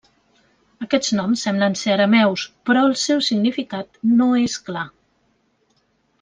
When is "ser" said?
1.81-1.91